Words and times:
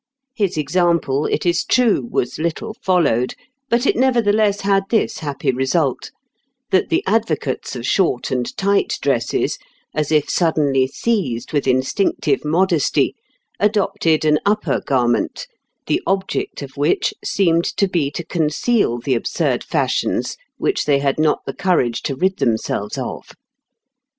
His 0.33 0.57
example, 0.57 1.27
it 1.27 1.45
is 1.45 1.63
true, 1.63 2.07
was 2.09 2.39
little 2.39 2.75
followed, 2.81 3.35
but 3.69 3.85
it 3.85 3.95
nevertheless 3.95 4.61
had 4.61 4.81
this 4.89 5.19
happy 5.19 5.51
resuit, 5.51 6.09
that 6.71 6.89
the 6.89 7.03
advocates 7.05 7.75
of 7.75 7.85
short 7.85 8.31
and 8.31 8.57
tight 8.57 8.97
dresses, 9.03 9.59
as 9.93 10.11
if 10.11 10.27
suddenly 10.27 10.87
seized 10.87 11.53
with 11.53 11.67
instinctive 11.67 12.43
modesty, 12.43 13.13
adopted 13.59 14.25
an 14.25 14.39
upper 14.43 14.79
garment, 14.81 15.45
the 15.85 16.01
object 16.07 16.63
of 16.63 16.71
which 16.75 17.13
seemed 17.23 17.65
to 17.77 17.87
be 17.87 18.09
to 18.09 18.25
conceal 18.25 18.97
the 18.97 19.13
absurd 19.13 19.63
fashions 19.63 20.35
which 20.57 20.85
they 20.85 20.97
had 20.97 21.19
not 21.19 21.45
the 21.45 21.53
courage 21.53 22.01
to 22.01 22.15
rid 22.15 22.37
themselves 22.37 22.97
of. 22.97 23.29